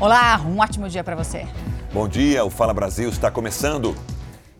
Olá, 0.00 0.40
um 0.46 0.60
ótimo 0.60 0.88
dia 0.88 1.02
para 1.02 1.16
você. 1.16 1.44
Bom 1.92 2.06
dia, 2.06 2.44
o 2.44 2.50
Fala 2.50 2.72
Brasil 2.72 3.08
está 3.08 3.32
começando. 3.32 3.96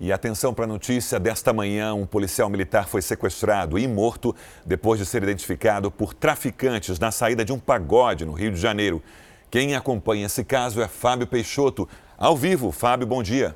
E 0.00 0.12
atenção 0.12 0.52
para 0.52 0.64
a 0.64 0.66
notícia 0.66 1.20
desta 1.20 1.52
manhã: 1.52 1.94
um 1.94 2.04
policial 2.04 2.48
militar 2.48 2.88
foi 2.88 3.00
sequestrado 3.00 3.78
e 3.78 3.86
morto 3.86 4.34
depois 4.66 4.98
de 4.98 5.06
ser 5.06 5.22
identificado 5.22 5.92
por 5.92 6.12
traficantes 6.12 6.98
na 6.98 7.12
saída 7.12 7.44
de 7.44 7.52
um 7.52 7.58
pagode 7.58 8.24
no 8.24 8.32
Rio 8.32 8.50
de 8.50 8.60
Janeiro. 8.60 9.00
Quem 9.48 9.76
acompanha 9.76 10.26
esse 10.26 10.42
caso 10.42 10.82
é 10.82 10.88
Fábio 10.88 11.28
Peixoto. 11.28 11.88
Ao 12.18 12.36
vivo, 12.36 12.72
Fábio, 12.72 13.06
bom 13.06 13.22
dia. 13.22 13.54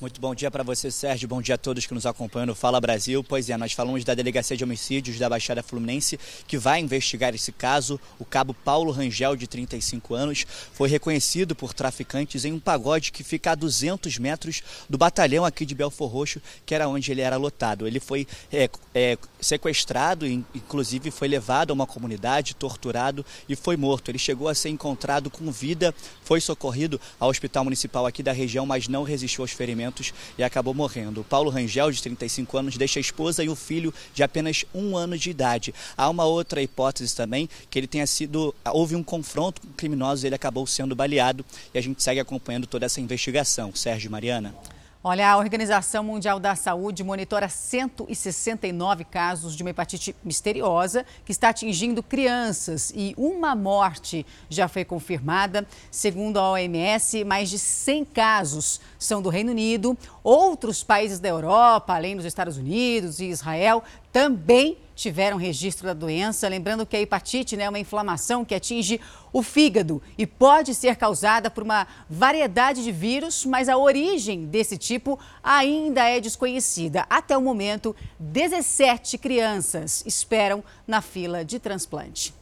Muito 0.00 0.20
bom 0.20 0.32
dia 0.32 0.48
para 0.48 0.62
você, 0.62 0.92
Sérgio. 0.92 1.26
Bom 1.26 1.42
dia 1.42 1.56
a 1.56 1.58
todos 1.58 1.84
que 1.84 1.92
nos 1.92 2.06
acompanham 2.06 2.46
no 2.46 2.54
Fala 2.54 2.80
Brasil. 2.80 3.24
Pois 3.24 3.50
é, 3.50 3.56
nós 3.56 3.72
falamos 3.72 4.04
da 4.04 4.14
Delegacia 4.14 4.56
de 4.56 4.62
Homicídios 4.62 5.18
da 5.18 5.28
Baixada 5.28 5.60
Fluminense, 5.60 6.20
que 6.46 6.56
vai 6.56 6.78
investigar 6.78 7.34
esse 7.34 7.50
caso. 7.50 7.98
O 8.16 8.24
cabo 8.24 8.54
Paulo 8.54 8.92
Rangel, 8.92 9.34
de 9.34 9.48
35 9.48 10.14
anos, 10.14 10.46
foi 10.72 10.88
reconhecido 10.88 11.52
por 11.52 11.74
traficantes 11.74 12.44
em 12.44 12.52
um 12.52 12.60
pagode 12.60 13.10
que 13.10 13.24
fica 13.24 13.50
a 13.50 13.54
200 13.56 14.18
metros 14.18 14.62
do 14.88 14.96
batalhão 14.96 15.44
aqui 15.44 15.66
de 15.66 15.74
Belfor 15.74 16.08
Roxo, 16.08 16.40
que 16.64 16.76
era 16.76 16.88
onde 16.88 17.10
ele 17.10 17.20
era 17.20 17.36
lotado. 17.36 17.84
Ele 17.84 17.98
foi 17.98 18.24
é, 18.52 18.70
é, 18.94 19.18
sequestrado, 19.40 20.28
inclusive 20.28 21.10
foi 21.10 21.26
levado 21.26 21.72
a 21.72 21.74
uma 21.74 21.88
comunidade, 21.88 22.54
torturado 22.54 23.26
e 23.48 23.56
foi 23.56 23.76
morto. 23.76 24.12
Ele 24.12 24.18
chegou 24.18 24.46
a 24.46 24.54
ser 24.54 24.68
encontrado 24.68 25.28
com 25.28 25.50
vida, 25.50 25.92
foi 26.22 26.40
socorrido 26.40 27.00
ao 27.18 27.30
Hospital 27.30 27.64
Municipal 27.64 28.06
aqui 28.06 28.22
da 28.22 28.30
região, 28.30 28.64
mas 28.64 28.86
não 28.86 29.02
resistiu 29.02 29.42
aos 29.42 29.50
ferimentos 29.50 29.87
e 30.36 30.42
acabou 30.42 30.74
morrendo. 30.74 31.24
Paulo 31.24 31.50
Rangel, 31.50 31.90
de 31.90 32.02
35 32.02 32.58
anos, 32.58 32.76
deixa 32.76 32.98
a 32.98 33.00
esposa 33.00 33.42
e 33.44 33.48
o 33.48 33.56
filho 33.56 33.92
de 34.14 34.22
apenas 34.22 34.64
um 34.74 34.96
ano 34.96 35.18
de 35.18 35.30
idade. 35.30 35.74
Há 35.96 36.08
uma 36.08 36.24
outra 36.24 36.62
hipótese 36.62 37.14
também, 37.14 37.48
que 37.70 37.78
ele 37.78 37.86
tenha 37.86 38.06
sido. 38.06 38.54
Houve 38.72 38.96
um 38.96 39.02
confronto 39.02 39.60
com 39.60 39.68
criminosos, 39.72 40.24
ele 40.24 40.34
acabou 40.34 40.66
sendo 40.66 40.94
baleado 40.94 41.44
e 41.74 41.78
a 41.78 41.82
gente 41.82 42.02
segue 42.02 42.20
acompanhando 42.20 42.66
toda 42.66 42.86
essa 42.86 43.00
investigação. 43.00 43.74
Sérgio 43.74 44.10
Mariana. 44.10 44.54
Olha, 45.02 45.30
a 45.30 45.36
Organização 45.36 46.02
Mundial 46.02 46.40
da 46.40 46.56
Saúde 46.56 47.04
monitora 47.04 47.48
169 47.48 49.04
casos 49.04 49.54
de 49.54 49.62
uma 49.62 49.70
hepatite 49.70 50.14
misteriosa 50.24 51.06
que 51.24 51.30
está 51.30 51.50
atingindo 51.50 52.02
crianças 52.02 52.92
e 52.92 53.14
uma 53.16 53.54
morte 53.54 54.26
já 54.50 54.66
foi 54.66 54.84
confirmada. 54.84 55.64
Segundo 55.88 56.40
a 56.40 56.50
OMS, 56.50 57.22
mais 57.22 57.48
de 57.48 57.60
100 57.60 58.06
casos 58.06 58.80
são 58.98 59.22
do 59.22 59.28
Reino 59.28 59.52
Unido. 59.52 59.96
Outros 60.24 60.82
países 60.82 61.20
da 61.20 61.28
Europa, 61.28 61.94
além 61.94 62.16
dos 62.16 62.24
Estados 62.24 62.56
Unidos 62.56 63.20
e 63.20 63.26
Israel, 63.26 63.84
também 64.12 64.78
tiveram 64.94 65.36
registro 65.36 65.86
da 65.86 65.94
doença. 65.94 66.48
Lembrando 66.48 66.84
que 66.84 66.96
a 66.96 67.00
hepatite 67.00 67.56
né, 67.56 67.64
é 67.64 67.68
uma 67.68 67.78
inflamação 67.78 68.44
que 68.44 68.54
atinge 68.54 69.00
o 69.32 69.42
fígado 69.42 70.02
e 70.16 70.26
pode 70.26 70.74
ser 70.74 70.96
causada 70.96 71.50
por 71.50 71.62
uma 71.62 71.86
variedade 72.10 72.82
de 72.82 72.90
vírus, 72.90 73.44
mas 73.44 73.68
a 73.68 73.76
origem 73.76 74.46
desse 74.46 74.76
tipo 74.76 75.18
ainda 75.42 76.02
é 76.08 76.20
desconhecida. 76.20 77.06
Até 77.08 77.36
o 77.36 77.42
momento, 77.42 77.94
17 78.18 79.18
crianças 79.18 80.02
esperam 80.04 80.64
na 80.86 81.00
fila 81.00 81.44
de 81.44 81.58
transplante. 81.58 82.37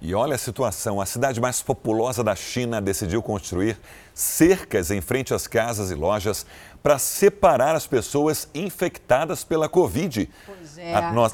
E 0.00 0.14
olha 0.14 0.34
a 0.34 0.38
situação: 0.38 1.00
a 1.00 1.06
cidade 1.06 1.40
mais 1.40 1.62
populosa 1.62 2.22
da 2.22 2.34
China 2.34 2.80
decidiu 2.80 3.22
construir 3.22 3.78
cercas 4.14 4.90
em 4.90 5.00
frente 5.00 5.32
às 5.32 5.46
casas 5.46 5.90
e 5.90 5.94
lojas 5.94 6.46
para 6.82 6.98
separar 6.98 7.74
as 7.74 7.86
pessoas 7.86 8.48
infectadas 8.54 9.42
pela 9.42 9.68
Covid. 9.68 10.28
Pois 10.44 10.78
é. 10.78 10.94
A, 10.94 11.12
no... 11.12 11.30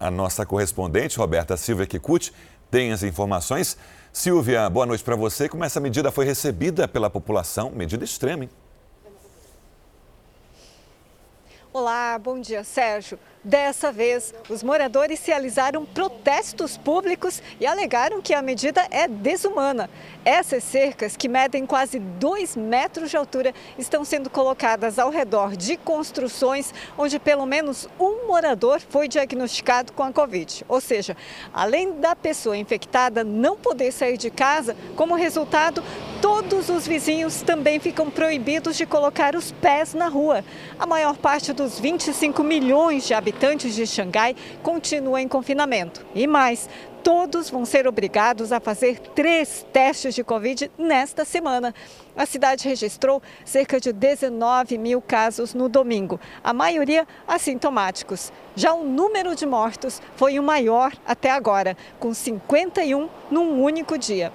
a 0.00 0.10
nossa 0.10 0.44
correspondente, 0.46 1.18
Roberta 1.18 1.56
Silvia 1.56 1.86
Kikuchi, 1.86 2.32
tem 2.70 2.92
as 2.92 3.02
informações. 3.02 3.76
Silvia, 4.12 4.68
boa 4.68 4.84
noite 4.84 5.04
para 5.04 5.16
você. 5.16 5.48
Como 5.48 5.64
essa 5.64 5.80
medida 5.80 6.10
foi 6.10 6.24
recebida 6.24 6.86
pela 6.86 7.08
população? 7.08 7.70
Medida 7.70 8.04
extrema, 8.04 8.44
hein? 8.44 8.50
Olá, 11.74 12.18
bom 12.18 12.38
dia, 12.38 12.62
Sérgio. 12.64 13.18
Dessa 13.42 13.90
vez, 13.90 14.34
os 14.50 14.62
moradores 14.62 15.24
realizaram 15.24 15.86
protestos 15.86 16.76
públicos 16.76 17.42
e 17.58 17.64
alegaram 17.64 18.20
que 18.20 18.34
a 18.34 18.42
medida 18.42 18.86
é 18.90 19.08
desumana. 19.08 19.88
Essas 20.22 20.64
cercas, 20.64 21.16
que 21.16 21.30
medem 21.30 21.64
quase 21.64 21.98
2 21.98 22.56
metros 22.56 23.08
de 23.08 23.16
altura, 23.16 23.54
estão 23.78 24.04
sendo 24.04 24.28
colocadas 24.28 24.98
ao 24.98 25.08
redor 25.08 25.56
de 25.56 25.78
construções 25.78 26.74
onde 26.98 27.18
pelo 27.18 27.46
menos 27.46 27.88
um 27.98 28.26
morador 28.26 28.78
foi 28.78 29.08
diagnosticado 29.08 29.94
com 29.94 30.02
a 30.02 30.12
Covid. 30.12 30.66
Ou 30.68 30.80
seja, 30.80 31.16
além 31.54 32.00
da 32.00 32.14
pessoa 32.14 32.54
infectada 32.54 33.24
não 33.24 33.56
poder 33.56 33.92
sair 33.92 34.18
de 34.18 34.30
casa, 34.30 34.76
como 34.94 35.14
resultado, 35.14 35.82
todos 36.22 36.68
os 36.68 36.86
vizinhos 36.86 37.42
também 37.42 37.80
ficam 37.80 38.08
proibidos 38.08 38.76
de 38.76 38.86
colocar 38.86 39.34
os 39.34 39.50
pés 39.50 39.92
na 39.92 40.06
rua. 40.06 40.44
A 40.78 40.86
maior 40.86 41.16
parte 41.16 41.52
dos 41.52 41.80
25 41.80 42.44
milhões 42.44 43.04
de 43.04 43.12
habitantes 43.12 43.74
de 43.74 43.84
Xangai 43.84 44.36
continuam 44.62 45.18
em 45.18 45.26
confinamento. 45.26 46.06
E 46.14 46.24
mais, 46.28 46.68
todos 47.02 47.50
vão 47.50 47.64
ser 47.64 47.88
obrigados 47.88 48.52
a 48.52 48.60
fazer 48.60 49.00
três 49.00 49.66
testes 49.72 50.14
de 50.14 50.22
Covid 50.22 50.70
nesta 50.78 51.24
semana. 51.24 51.74
A 52.16 52.24
cidade 52.24 52.68
registrou 52.68 53.20
cerca 53.44 53.80
de 53.80 53.92
19 53.92 54.78
mil 54.78 55.02
casos 55.02 55.54
no 55.54 55.68
domingo, 55.68 56.20
a 56.44 56.52
maioria 56.52 57.04
assintomáticos. 57.26 58.32
Já 58.54 58.72
o 58.72 58.84
número 58.84 59.34
de 59.34 59.44
mortos 59.44 60.00
foi 60.14 60.38
o 60.38 60.42
maior 60.42 60.92
até 61.04 61.32
agora, 61.32 61.76
com 61.98 62.14
51 62.14 63.08
num 63.28 63.60
único 63.60 63.98
dia. 63.98 64.32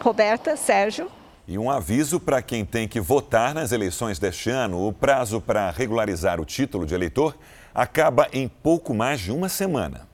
Roberta, 0.00 0.56
Sérgio. 0.56 1.10
E 1.46 1.58
um 1.58 1.70
aviso 1.70 2.20
para 2.20 2.42
quem 2.42 2.64
tem 2.64 2.86
que 2.86 3.00
votar 3.00 3.54
nas 3.54 3.72
eleições 3.72 4.18
deste 4.18 4.50
ano: 4.50 4.86
o 4.86 4.92
prazo 4.92 5.40
para 5.40 5.70
regularizar 5.70 6.40
o 6.40 6.44
título 6.44 6.84
de 6.84 6.94
eleitor 6.94 7.36
acaba 7.74 8.28
em 8.32 8.48
pouco 8.48 8.92
mais 8.92 9.20
de 9.20 9.32
uma 9.32 9.48
semana. 9.48 10.06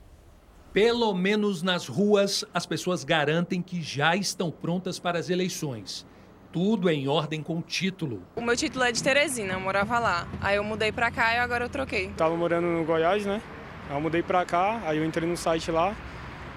Pelo 0.73 1.15
menos 1.15 1.63
nas 1.63 1.87
ruas, 1.87 2.45
as 2.53 2.67
pessoas 2.67 3.05
garantem 3.05 3.63
que 3.63 3.81
já 3.81 4.17
estão 4.17 4.51
prontas 4.51 4.99
para 4.99 5.19
as 5.19 5.31
eleições. 5.31 6.07
Tudo 6.53 6.89
em 6.89 7.09
ordem 7.09 7.43
com 7.43 7.59
o 7.59 7.63
título. 7.63 8.23
O 8.37 8.41
meu 8.41 8.57
título 8.57 8.85
é 8.85 8.93
de 8.93 9.03
Teresina, 9.03 9.55
eu 9.55 9.61
morava 9.61 9.99
lá. 9.99 10.29
Aí 10.41 10.57
eu 10.57 10.65
mudei 10.65 10.93
para 10.93 11.11
cá 11.11 11.35
e 11.35 11.39
agora 11.39 11.65
eu 11.65 11.69
troquei. 11.69 12.11
Tava 12.17 12.37
morando 12.37 12.67
no 12.67 12.85
Goiás, 12.85 13.27
né? 13.27 13.41
Aí 13.89 13.97
eu 13.97 14.01
mudei 14.01 14.23
para 14.23 14.45
cá, 14.45 14.81
aí 14.85 14.99
eu 14.99 15.05
entrei 15.05 15.29
no 15.29 15.37
site 15.37 15.71
lá 15.71 15.95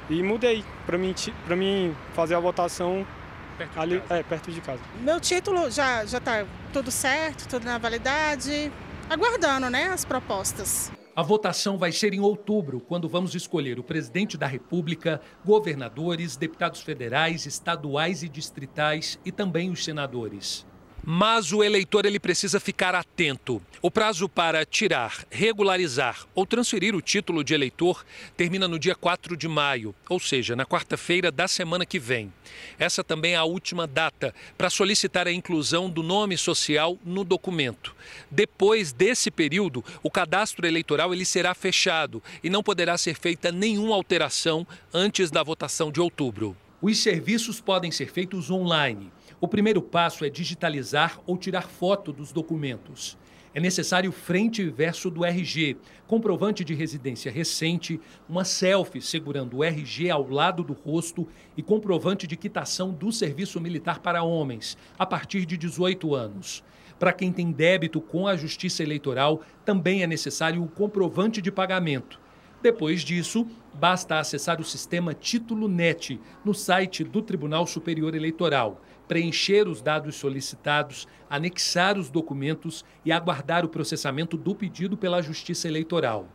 e 0.10 0.24
mudei 0.24 0.64
para 0.86 0.98
mim, 0.98 1.14
para 1.46 1.56
mim 1.56 1.96
fazer 2.14 2.36
a 2.36 2.40
votação 2.40 3.06
perto 3.58 3.80
ali, 3.80 4.02
é, 4.10 4.24
perto 4.24 4.52
de 4.52 4.62
casa. 4.62 4.82
Meu 5.02 5.20
título 5.20 5.70
já 5.72 6.06
já 6.06 6.20
tá 6.20 6.46
tudo 6.72 6.92
certo, 6.92 7.48
tudo 7.48 7.66
na 7.66 7.78
validade 7.78 8.72
aguardando 9.10 9.70
né, 9.70 9.86
as 9.86 10.06
propostas. 10.06 10.92
A 11.16 11.24
votação 11.24 11.80
vai 11.80 11.92
ser 11.92 12.14
em 12.14 12.20
outubro, 12.20 12.80
quando 12.80 13.10
vamos 13.10 13.34
escolher 13.34 13.80
o 13.80 13.84
presidente 13.84 14.38
da 14.38 14.46
República, 14.46 15.20
governadores, 15.44 16.38
deputados 16.38 16.82
federais, 16.82 17.48
estaduais 17.48 18.22
e 18.22 18.30
distritais 18.30 19.18
e 19.26 19.32
também 19.32 19.72
os 19.72 19.84
senadores. 19.84 20.64
Mas 21.10 21.54
o 21.54 21.64
eleitor 21.64 22.06
ele 22.06 22.20
precisa 22.20 22.60
ficar 22.60 22.94
atento. 22.94 23.62
O 23.82 23.90
prazo 23.90 24.28
para 24.28 24.66
tirar, 24.66 25.26
regularizar 25.32 26.28
ou 26.36 26.46
transferir 26.46 26.94
o 26.94 27.02
título 27.02 27.46
de 27.46 27.54
eleitor 27.54 28.06
termina 28.36 28.68
no 28.68 28.78
dia 28.78 28.94
4 28.94 29.38
de 29.38 29.48
maio, 29.48 29.96
ou 30.10 30.20
seja, 30.20 30.54
na 30.54 30.66
quarta-feira 30.66 31.32
da 31.32 31.48
semana 31.48 31.86
que 31.86 31.98
vem. 31.98 32.34
Essa 32.78 33.06
também 33.06 33.36
é 33.36 33.38
a 33.38 33.46
última 33.46 33.88
data 33.88 34.36
para 34.58 34.70
solicitar 34.70 35.28
a 35.28 35.32
inclusão 35.32 35.90
do 35.90 36.04
nome 36.04 36.38
social 36.38 36.98
no 37.06 37.24
documento. 37.24 37.96
Depois 38.30 38.92
desse 38.92 39.32
período, 39.32 39.86
o 40.04 40.12
cadastro 40.12 40.68
eleitoral 40.68 41.14
ele 41.14 41.24
será 41.24 41.54
fechado 41.54 42.22
e 42.44 42.50
não 42.50 42.62
poderá 42.62 42.98
ser 42.98 43.16
feita 43.16 43.50
nenhuma 43.50 43.96
alteração 43.96 44.68
antes 44.94 45.32
da 45.32 45.42
votação 45.42 45.90
de 45.90 46.02
outubro. 46.02 46.54
Os 46.82 46.98
serviços 46.98 47.62
podem 47.62 47.92
ser 47.92 48.12
feitos 48.12 48.52
online 48.52 49.10
o 49.40 49.48
primeiro 49.48 49.84
passo 49.84 50.26
é 50.26 50.30
digitalizar 50.30 51.20
ou 51.28 51.38
tirar 51.38 51.68
foto 51.68 52.12
dos 52.12 52.32
documentos. 52.32 53.18
É 53.54 53.60
necessário 53.60 54.12
frente 54.12 54.62
e 54.64 54.70
verso 54.70 55.10
do 55.10 55.24
RG, 55.24 55.78
comprovante 56.08 56.64
de 56.64 56.74
residência 56.74 57.32
recente, 57.32 58.00
uma 58.28 58.44
selfie 58.44 59.02
segurando 59.02 59.58
o 59.58 59.64
RG 59.64 60.10
ao 60.10 60.28
lado 60.28 60.64
do 60.64 60.74
rosto 60.74 61.28
e 61.56 61.62
comprovante 61.62 62.26
de 62.26 62.36
quitação 62.36 62.92
do 62.92 63.12
serviço 63.12 63.62
militar 63.62 64.00
para 64.00 64.24
homens, 64.24 64.78
a 64.98 65.06
partir 65.06 65.46
de 65.46 65.56
18 65.56 66.16
anos. 66.16 66.64
Para 67.00 67.14
quem 67.14 67.32
tem 67.32 67.52
débito 67.52 68.02
com 68.02 68.28
a 68.28 68.36
Justiça 68.36 68.82
Eleitoral, 68.82 69.42
também 69.64 70.02
é 70.02 70.08
necessário 70.08 70.64
o 70.64 70.68
comprovante 70.68 71.42
de 71.44 71.52
pagamento. 71.52 72.20
Depois 72.62 73.02
disso, 73.02 73.46
basta 73.74 74.20
acessar 74.20 74.60
o 74.60 74.64
sistema 74.64 75.14
Título 75.14 75.68
Net 75.68 76.20
no 76.44 76.56
site 76.56 77.04
do 77.04 77.22
Tribunal 77.22 77.68
Superior 77.68 78.16
Eleitoral 78.16 78.82
preencher 79.08 79.68
os 79.68 79.82
dados 79.82 80.16
solicitados, 80.16 81.08
anexar 81.30 81.98
os 81.98 82.10
documentos 82.10 82.84
e 83.06 83.12
aguardar 83.12 83.66
o 83.66 83.70
processamento 83.70 84.36
do 84.36 84.54
pedido 84.54 84.98
pela 84.98 85.22
Justiça 85.22 85.68
Eleitoral. 85.68 86.28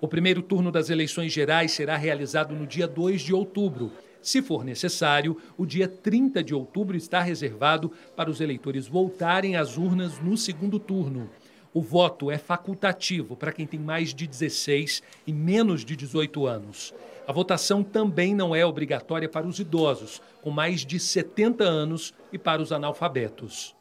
O 0.00 0.08
primeiro 0.08 0.42
turno 0.42 0.70
das 0.70 0.90
eleições 0.90 1.32
gerais 1.32 1.72
será 1.72 1.96
realizado 1.96 2.54
no 2.54 2.66
dia 2.66 2.86
2 2.86 3.22
de 3.22 3.32
outubro. 3.32 3.90
Se 4.20 4.40
for 4.42 4.64
necessário, 4.64 5.36
o 5.56 5.66
dia 5.66 5.88
30 5.88 6.42
de 6.42 6.54
outubro 6.54 6.96
está 6.96 7.20
reservado 7.20 7.92
para 8.16 8.30
os 8.30 8.40
eleitores 8.40 8.86
voltarem 8.86 9.56
às 9.56 9.76
urnas 9.76 10.18
no 10.20 10.36
segundo 10.36 10.78
turno. 10.78 11.30
O 11.74 11.82
voto 11.82 12.30
é 12.30 12.38
facultativo 12.38 13.34
para 13.34 13.52
quem 13.52 13.66
tem 13.66 13.80
mais 13.80 14.14
de 14.14 14.26
16 14.26 15.02
e 15.26 15.32
menos 15.32 15.84
de 15.84 15.96
18 15.96 16.46
anos. 16.46 16.94
A 17.26 17.32
votação 17.32 17.82
também 17.82 18.34
não 18.34 18.54
é 18.54 18.66
obrigatória 18.66 19.28
para 19.28 19.46
os 19.46 19.58
idosos, 19.58 20.20
com 20.42 20.50
mais 20.50 20.84
de 20.84 21.00
70 21.00 21.64
anos, 21.64 22.12
e 22.32 22.38
para 22.38 22.60
os 22.60 22.70
analfabetos. 22.70 23.74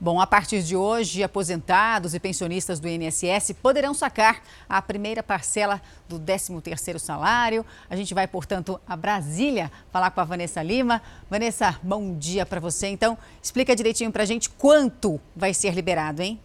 Bom, 0.00 0.20
a 0.20 0.26
partir 0.26 0.62
de 0.62 0.76
hoje, 0.76 1.24
aposentados 1.24 2.14
e 2.14 2.20
pensionistas 2.20 2.78
do 2.78 2.88
INSS 2.88 3.52
poderão 3.60 3.92
sacar 3.92 4.42
a 4.68 4.80
primeira 4.80 5.24
parcela 5.24 5.82
do 6.08 6.20
13º 6.20 6.98
salário. 6.98 7.66
A 7.90 7.96
gente 7.96 8.14
vai, 8.14 8.26
portanto, 8.28 8.80
a 8.86 8.96
Brasília 8.96 9.72
falar 9.90 10.12
com 10.12 10.20
a 10.20 10.24
Vanessa 10.24 10.62
Lima. 10.62 11.02
Vanessa, 11.28 11.78
bom 11.82 12.16
dia 12.16 12.46
para 12.46 12.60
você. 12.60 12.86
Então, 12.86 13.18
explica 13.42 13.74
direitinho 13.74 14.12
para 14.12 14.22
a 14.22 14.26
gente 14.26 14.48
quanto 14.50 15.20
vai 15.34 15.52
ser 15.52 15.74
liberado, 15.74 16.22
hein? 16.22 16.40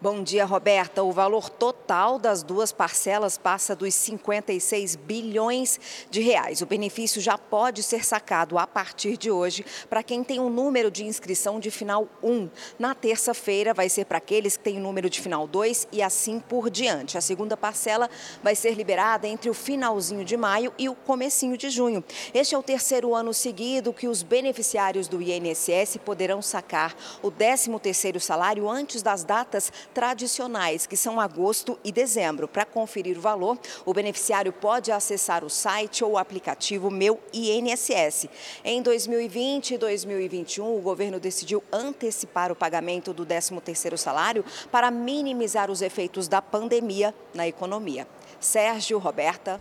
Bom 0.00 0.22
dia, 0.22 0.44
Roberta. 0.44 1.02
O 1.02 1.10
valor 1.10 1.50
total 1.50 2.20
das 2.20 2.44
duas 2.44 2.70
parcelas 2.70 3.36
passa 3.36 3.74
dos 3.74 3.92
56 3.96 4.94
bilhões 4.94 5.80
de 6.08 6.20
reais. 6.20 6.62
O 6.62 6.66
benefício 6.66 7.20
já 7.20 7.36
pode 7.36 7.82
ser 7.82 8.04
sacado 8.04 8.56
a 8.58 8.64
partir 8.64 9.16
de 9.16 9.28
hoje 9.28 9.66
para 9.90 10.04
quem 10.04 10.22
tem 10.22 10.38
um 10.38 10.50
número 10.50 10.88
de 10.88 11.04
inscrição 11.04 11.58
de 11.58 11.72
final 11.72 12.06
1. 12.22 12.48
Na 12.78 12.94
terça-feira 12.94 13.74
vai 13.74 13.88
ser 13.88 14.04
para 14.04 14.18
aqueles 14.18 14.56
que 14.56 14.62
têm 14.62 14.76
o 14.76 14.80
número 14.80 15.10
de 15.10 15.20
final 15.20 15.48
2 15.48 15.88
e 15.90 16.00
assim 16.00 16.38
por 16.38 16.70
diante. 16.70 17.18
A 17.18 17.20
segunda 17.20 17.56
parcela 17.56 18.08
vai 18.40 18.54
ser 18.54 18.74
liberada 18.74 19.26
entre 19.26 19.50
o 19.50 19.54
finalzinho 19.54 20.24
de 20.24 20.36
maio 20.36 20.72
e 20.78 20.88
o 20.88 20.94
comecinho 20.94 21.58
de 21.58 21.70
junho. 21.70 22.04
Este 22.32 22.54
é 22.54 22.58
o 22.58 22.62
terceiro 22.62 23.16
ano 23.16 23.34
seguido 23.34 23.92
que 23.92 24.06
os 24.06 24.22
beneficiários 24.22 25.08
do 25.08 25.20
INSS 25.20 25.96
poderão 26.04 26.40
sacar 26.40 26.94
o 27.20 27.32
13º 27.32 28.20
salário 28.20 28.70
antes 28.70 29.02
das 29.02 29.24
datas 29.24 29.72
tradicionais, 29.94 30.86
que 30.86 30.96
são 30.96 31.20
agosto 31.20 31.78
e 31.84 31.90
dezembro. 31.90 32.46
Para 32.46 32.64
conferir 32.64 33.18
o 33.18 33.20
valor, 33.20 33.58
o 33.84 33.92
beneficiário 33.94 34.52
pode 34.52 34.92
acessar 34.92 35.44
o 35.44 35.50
site 35.50 36.04
ou 36.04 36.12
o 36.12 36.18
aplicativo 36.18 36.90
Meu 36.90 37.20
INSS. 37.32 38.28
Em 38.64 38.82
2020 38.82 39.74
e 39.74 39.78
2021, 39.78 40.76
o 40.76 40.80
governo 40.80 41.18
decidiu 41.18 41.62
antecipar 41.72 42.52
o 42.52 42.56
pagamento 42.56 43.12
do 43.12 43.24
13º 43.24 43.96
salário 43.96 44.44
para 44.70 44.90
minimizar 44.90 45.70
os 45.70 45.82
efeitos 45.82 46.28
da 46.28 46.42
pandemia 46.42 47.14
na 47.34 47.46
economia. 47.46 48.06
Sérgio, 48.40 48.98
Roberta. 48.98 49.60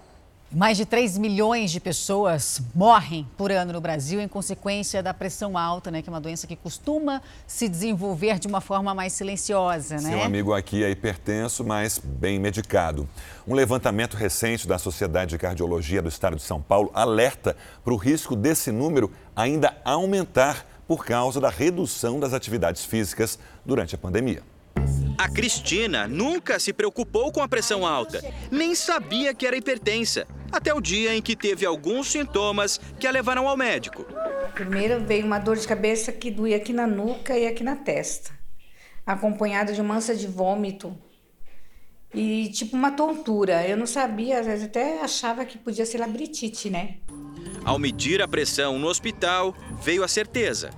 Mais 0.49 0.77
de 0.77 0.85
3 0.85 1.17
milhões 1.17 1.71
de 1.71 1.79
pessoas 1.81 2.61
morrem 2.73 3.27
por 3.35 3.51
ano 3.51 3.73
no 3.73 3.81
Brasil 3.81 4.21
em 4.21 4.29
consequência 4.29 5.03
da 5.03 5.13
pressão 5.13 5.57
alta, 5.57 5.91
né? 5.91 6.01
Que 6.01 6.09
é 6.09 6.11
uma 6.11 6.21
doença 6.21 6.47
que 6.47 6.55
costuma 6.55 7.21
se 7.45 7.67
desenvolver 7.67 8.39
de 8.39 8.47
uma 8.47 8.61
forma 8.61 8.93
mais 8.93 9.11
silenciosa, 9.11 9.95
né? 9.95 10.09
Seu 10.09 10.23
amigo 10.23 10.53
aqui 10.53 10.85
é 10.85 10.89
hipertenso, 10.89 11.65
mas 11.65 11.99
bem 11.99 12.39
medicado. 12.39 13.09
Um 13.45 13.53
levantamento 13.53 14.15
recente 14.15 14.65
da 14.65 14.77
Sociedade 14.77 15.31
de 15.31 15.37
Cardiologia 15.37 16.01
do 16.01 16.07
Estado 16.07 16.37
de 16.37 16.43
São 16.43 16.61
Paulo 16.61 16.91
alerta 16.93 17.57
para 17.83 17.93
o 17.93 17.97
risco 17.97 18.33
desse 18.33 18.71
número 18.71 19.11
ainda 19.35 19.75
aumentar 19.83 20.65
por 20.87 21.05
causa 21.05 21.41
da 21.41 21.49
redução 21.49 22.21
das 22.21 22.31
atividades 22.31 22.85
físicas 22.85 23.37
durante 23.65 23.95
a 23.95 23.97
pandemia. 23.97 24.41
A 25.17 25.27
Cristina 25.27 26.07
nunca 26.07 26.59
se 26.59 26.71
preocupou 26.71 27.31
com 27.31 27.41
a 27.41 27.47
pressão 27.47 27.85
alta, 27.85 28.23
nem 28.51 28.75
sabia 28.75 29.33
que 29.33 29.47
era 29.47 29.57
hipertensa, 29.57 30.27
até 30.51 30.73
o 30.73 30.81
dia 30.81 31.15
em 31.15 31.21
que 31.21 31.35
teve 31.35 31.65
alguns 31.65 32.11
sintomas 32.11 32.79
que 32.99 33.07
a 33.07 33.11
levaram 33.11 33.47
ao 33.47 33.57
médico. 33.57 34.05
Primeiro 34.53 34.99
veio 35.03 35.25
uma 35.25 35.39
dor 35.39 35.57
de 35.57 35.67
cabeça 35.67 36.11
que 36.11 36.31
doía 36.31 36.57
aqui 36.57 36.73
na 36.73 36.87
nuca 36.87 37.37
e 37.37 37.47
aqui 37.47 37.63
na 37.63 37.75
testa, 37.75 38.31
acompanhada 39.05 39.73
de 39.73 39.81
uma 39.81 39.95
ânsia 39.95 40.15
de 40.15 40.27
vômito 40.27 40.97
e 42.13 42.49
tipo 42.49 42.75
uma 42.75 42.91
tontura. 42.91 43.67
Eu 43.67 43.77
não 43.77 43.85
sabia, 43.85 44.39
às 44.39 44.45
vezes 44.45 44.65
até 44.65 45.01
achava 45.01 45.45
que 45.45 45.57
podia 45.57 45.85
ser 45.85 45.99
labirintite, 45.99 46.69
né? 46.69 46.97
Ao 47.63 47.77
medir 47.77 48.21
a 48.21 48.27
pressão 48.27 48.79
no 48.79 48.87
hospital, 48.87 49.55
veio 49.81 50.03
a 50.03 50.07
certeza. 50.07 50.71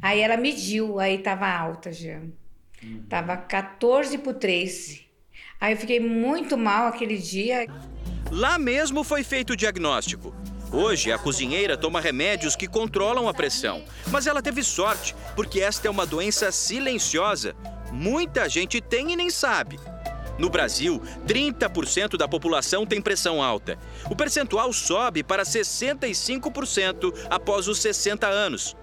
Aí 0.00 0.20
ela 0.20 0.36
mediu, 0.36 1.00
aí 1.00 1.16
estava 1.16 1.48
alta 1.48 1.92
já. 1.92 2.20
Tava 3.08 3.36
14 3.36 4.18
por 4.18 4.34
13. 4.34 5.06
Aí 5.60 5.72
eu 5.72 5.76
fiquei 5.76 5.98
muito 5.98 6.56
mal 6.56 6.86
aquele 6.86 7.16
dia. 7.16 7.66
Lá 8.30 8.58
mesmo 8.58 9.04
foi 9.04 9.22
feito 9.22 9.52
o 9.52 9.56
diagnóstico. 9.56 10.34
Hoje, 10.72 11.12
a 11.12 11.18
cozinheira 11.18 11.76
toma 11.76 12.00
remédios 12.00 12.56
que 12.56 12.66
controlam 12.66 13.28
a 13.28 13.34
pressão. 13.34 13.84
Mas 14.10 14.26
ela 14.26 14.42
teve 14.42 14.64
sorte, 14.64 15.14
porque 15.36 15.60
esta 15.60 15.86
é 15.86 15.90
uma 15.90 16.04
doença 16.04 16.50
silenciosa. 16.50 17.54
Muita 17.92 18.48
gente 18.48 18.80
tem 18.80 19.12
e 19.12 19.16
nem 19.16 19.30
sabe. 19.30 19.78
No 20.38 20.50
Brasil, 20.50 21.00
30% 21.26 22.16
da 22.16 22.26
população 22.26 22.84
tem 22.84 23.00
pressão 23.00 23.40
alta. 23.42 23.78
O 24.10 24.16
percentual 24.16 24.72
sobe 24.72 25.22
para 25.22 25.44
65% 25.44 27.14
após 27.30 27.68
os 27.68 27.78
60 27.78 28.26
anos. 28.26 28.76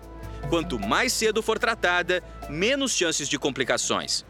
Quanto 0.50 0.80
mais 0.80 1.12
cedo 1.12 1.44
for 1.44 1.60
tratada, 1.60 2.24
menos 2.50 2.94
chances 2.94 3.28
de 3.28 3.38
complicações. 3.38 4.26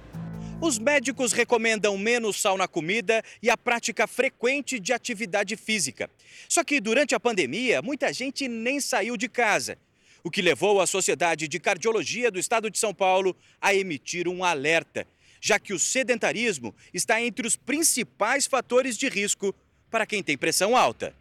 Os 0.63 0.80
médicos 0.80 1.33
recomendam 1.33 1.98
menos 1.98 2.39
sal 2.39 2.57
na 2.57 2.69
comida 2.69 3.21
e 3.42 3.50
a 3.50 3.57
prática 3.57 4.07
frequente 4.07 4.80
de 4.80 4.94
atividade 4.94 5.57
física. 5.57 6.10
Só 6.48 6.63
que 6.63 6.80
durante 6.80 7.13
a 7.13 7.19
pandemia, 7.19 7.81
muita 7.81 8.13
gente 8.13 8.48
nem 8.48 8.80
saiu 8.80 9.18
de 9.18 9.27
casa, 9.27 9.77
o 10.24 10.31
que 10.31 10.42
levou 10.42 10.80
a 10.80 10.88
Sociedade 10.88 11.50
de 11.50 11.60
Cardiologia 11.60 12.31
do 12.31 12.39
Estado 12.39 12.71
de 12.71 12.80
São 12.80 12.94
Paulo 12.94 13.36
a 13.60 13.75
emitir 13.75 14.25
um 14.25 14.42
alerta, 14.42 15.06
já 15.42 15.60
que 15.60 15.74
o 15.74 15.80
sedentarismo 15.80 16.74
está 16.94 17.21
entre 17.21 17.45
os 17.45 17.57
principais 17.57 18.45
fatores 18.45 18.98
de 18.98 19.10
risco 19.10 19.54
para 19.92 20.06
quem 20.06 20.24
tem 20.24 20.38
pressão 20.38 20.77
alta. 20.77 21.13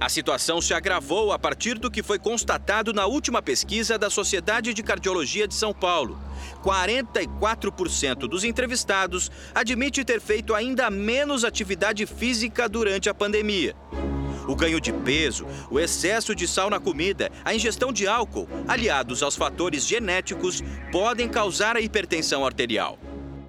A 0.00 0.08
situação 0.08 0.62
se 0.62 0.72
agravou 0.72 1.30
a 1.30 1.38
partir 1.38 1.78
do 1.78 1.90
que 1.90 2.02
foi 2.02 2.18
constatado 2.18 2.90
na 2.90 3.04
última 3.04 3.42
pesquisa 3.42 3.98
da 3.98 4.08
Sociedade 4.08 4.72
de 4.72 4.82
Cardiologia 4.82 5.46
de 5.46 5.54
São 5.54 5.74
Paulo. 5.74 6.18
44% 6.64 8.20
dos 8.20 8.42
entrevistados 8.42 9.30
admite 9.54 10.02
ter 10.02 10.18
feito 10.18 10.54
ainda 10.54 10.88
menos 10.90 11.44
atividade 11.44 12.06
física 12.06 12.66
durante 12.66 13.10
a 13.10 13.14
pandemia. 13.14 13.76
O 14.48 14.56
ganho 14.56 14.80
de 14.80 14.90
peso, 14.90 15.46
o 15.70 15.78
excesso 15.78 16.34
de 16.34 16.48
sal 16.48 16.70
na 16.70 16.80
comida, 16.80 17.30
a 17.44 17.54
ingestão 17.54 17.92
de 17.92 18.08
álcool, 18.08 18.48
aliados 18.66 19.22
aos 19.22 19.36
fatores 19.36 19.86
genéticos, 19.86 20.62
podem 20.90 21.28
causar 21.28 21.76
a 21.76 21.80
hipertensão 21.80 22.42
arterial. 22.46 22.98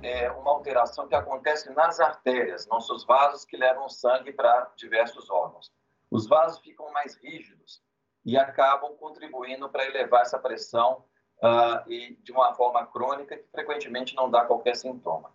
É 0.03 0.29
uma 0.29 0.51
alteração 0.51 1.07
que 1.07 1.15
acontece 1.15 1.71
nas 1.71 2.01
artérias, 2.01 2.67
nossos 2.67 3.05
vasos 3.05 3.45
que 3.45 3.55
levam 3.55 3.87
sangue 3.87 4.33
para 4.33 4.69
diversos 4.75 5.29
órgãos 5.29 5.71
os 6.11 6.27
vasos 6.27 6.59
ficam 6.59 6.91
mais 6.91 7.15
rígidos 7.15 7.81
e 8.25 8.37
acabam 8.37 8.93
contribuindo 8.97 9.69
para 9.69 9.85
elevar 9.85 10.21
essa 10.21 10.37
pressão 10.37 11.05
uh, 11.41 11.89
e 11.89 12.17
de 12.21 12.31
uma 12.33 12.53
forma 12.53 12.85
crônica 12.85 13.37
que 13.37 13.49
frequentemente 13.49 14.13
não 14.13 14.29
dá 14.29 14.43
qualquer 14.43 14.75
sintoma. 14.75 15.31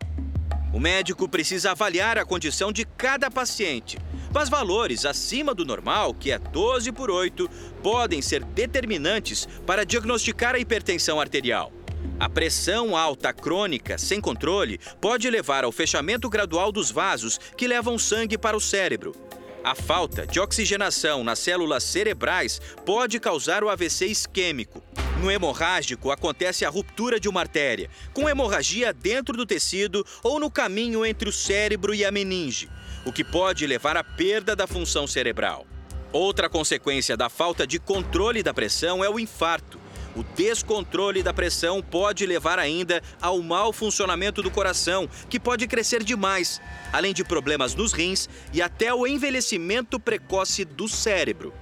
O 0.74 0.78
médico 0.78 1.26
precisa 1.26 1.70
avaliar 1.70 2.18
a 2.18 2.26
condição 2.26 2.70
de 2.70 2.84
cada 2.84 3.30
paciente, 3.30 3.96
mas 4.32 4.50
valores 4.50 5.06
acima 5.06 5.54
do 5.54 5.64
normal, 5.64 6.12
que 6.12 6.30
é 6.30 6.38
12 6.38 6.92
por 6.92 7.10
8, 7.10 7.48
podem 7.82 8.20
ser 8.20 8.44
determinantes 8.44 9.46
para 9.66 9.86
diagnosticar 9.86 10.54
a 10.54 10.58
hipertensão 10.58 11.18
arterial. 11.18 11.72
A 12.20 12.28
pressão 12.28 12.96
alta 12.96 13.32
crônica, 13.32 13.96
sem 13.96 14.20
controle, 14.20 14.78
pode 15.00 15.28
levar 15.30 15.64
ao 15.64 15.72
fechamento 15.72 16.28
gradual 16.28 16.70
dos 16.70 16.90
vasos 16.90 17.38
que 17.56 17.66
levam 17.66 17.98
sangue 17.98 18.36
para 18.36 18.56
o 18.56 18.60
cérebro. 18.60 19.25
A 19.66 19.74
falta 19.74 20.24
de 20.24 20.38
oxigenação 20.38 21.24
nas 21.24 21.40
células 21.40 21.82
cerebrais 21.82 22.60
pode 22.84 23.18
causar 23.18 23.64
o 23.64 23.68
AVC 23.68 24.06
isquêmico. 24.06 24.80
No 25.20 25.28
hemorrágico, 25.28 26.12
acontece 26.12 26.64
a 26.64 26.68
ruptura 26.68 27.18
de 27.18 27.28
uma 27.28 27.40
artéria, 27.40 27.90
com 28.14 28.28
hemorragia 28.28 28.92
dentro 28.92 29.36
do 29.36 29.44
tecido 29.44 30.06
ou 30.22 30.38
no 30.38 30.52
caminho 30.52 31.04
entre 31.04 31.28
o 31.28 31.32
cérebro 31.32 31.92
e 31.92 32.04
a 32.04 32.12
meninge, 32.12 32.70
o 33.04 33.12
que 33.12 33.24
pode 33.24 33.66
levar 33.66 33.96
à 33.96 34.04
perda 34.04 34.54
da 34.54 34.68
função 34.68 35.04
cerebral. 35.04 35.66
Outra 36.12 36.48
consequência 36.48 37.16
da 37.16 37.28
falta 37.28 37.66
de 37.66 37.80
controle 37.80 38.44
da 38.44 38.54
pressão 38.54 39.02
é 39.02 39.10
o 39.10 39.18
infarto. 39.18 39.80
O 40.16 40.24
descontrole 40.34 41.22
da 41.22 41.34
pressão 41.34 41.82
pode 41.82 42.24
levar 42.24 42.58
ainda 42.58 43.02
ao 43.20 43.42
mau 43.42 43.70
funcionamento 43.70 44.42
do 44.42 44.50
coração, 44.50 45.06
que 45.28 45.38
pode 45.38 45.66
crescer 45.66 46.02
demais, 46.02 46.58
além 46.90 47.12
de 47.12 47.22
problemas 47.22 47.74
nos 47.74 47.92
rins 47.92 48.26
e 48.50 48.62
até 48.62 48.94
o 48.94 49.06
envelhecimento 49.06 50.00
precoce 50.00 50.64
do 50.64 50.88
cérebro. 50.88 51.52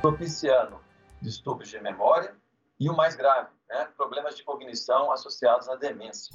Propiciando 0.00 0.80
distúrbios 1.20 1.68
de 1.68 1.78
memória 1.80 2.34
e 2.80 2.88
o 2.88 2.96
mais 2.96 3.14
grave, 3.14 3.50
né, 3.68 3.86
problemas 3.94 4.36
de 4.36 4.42
cognição 4.42 5.12
associados 5.12 5.68
à 5.68 5.76
demência. 5.76 6.34